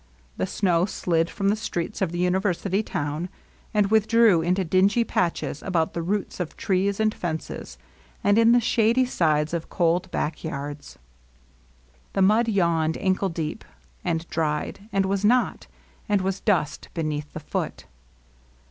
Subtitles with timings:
[0.37, 3.29] The snow slid from the streets of the imiversity town,
[3.71, 7.77] and with drew into dingy patches about the roots of trees and fences,
[8.23, 10.97] and in the shady sides of cold back yards.
[12.13, 13.63] The mud yawned ankle deep,
[14.03, 15.67] and dried, and was not,
[16.09, 17.85] and was dust beneath the foot.